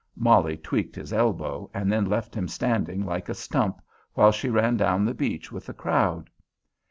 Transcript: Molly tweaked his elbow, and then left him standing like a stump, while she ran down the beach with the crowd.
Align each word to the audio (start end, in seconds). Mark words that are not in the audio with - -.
Molly 0.15 0.57
tweaked 0.57 0.95
his 0.95 1.13
elbow, 1.13 1.69
and 1.75 1.91
then 1.91 2.09
left 2.09 2.33
him 2.33 2.47
standing 2.47 3.05
like 3.05 3.29
a 3.29 3.35
stump, 3.35 3.83
while 4.15 4.31
she 4.31 4.49
ran 4.49 4.75
down 4.75 5.05
the 5.05 5.13
beach 5.13 5.51
with 5.51 5.67
the 5.67 5.73
crowd. 5.75 6.31